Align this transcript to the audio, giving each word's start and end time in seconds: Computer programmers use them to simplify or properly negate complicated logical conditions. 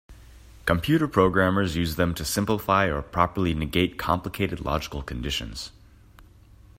Computer 0.65 1.07
programmers 1.07 1.75
use 1.75 1.95
them 1.95 2.15
to 2.15 2.25
simplify 2.25 2.85
or 2.87 3.03
properly 3.03 3.53
negate 3.53 3.99
complicated 3.99 4.59
logical 4.59 5.03
conditions. 5.03 5.69